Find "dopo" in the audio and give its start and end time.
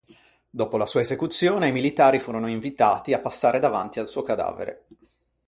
0.49-0.77